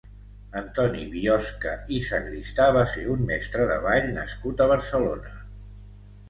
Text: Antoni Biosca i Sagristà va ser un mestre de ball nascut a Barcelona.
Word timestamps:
Antoni 0.59 1.03
Biosca 1.11 1.73
i 1.97 1.99
Sagristà 2.05 2.67
va 2.77 2.87
ser 2.95 3.05
un 3.17 3.21
mestre 3.29 3.69
de 3.73 3.77
ball 3.85 4.09
nascut 4.17 4.65
a 4.65 4.69
Barcelona. 4.75 5.37